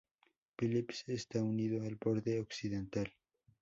Phillips 0.57 1.03
está 1.05 1.43
unido 1.43 1.83
al 1.83 1.95
borde 1.95 2.39
occidental. 2.39 3.13